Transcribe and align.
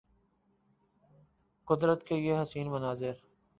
قدرت 1.67 2.03
کے 2.03 2.15
یہ 2.15 2.41
حسین 2.41 2.71
مناظر 2.71 3.13